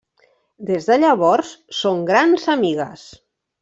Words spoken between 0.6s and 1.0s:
Des de